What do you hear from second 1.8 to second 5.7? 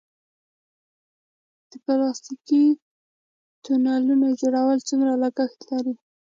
پلاستیکي تونلونو جوړول څومره لګښت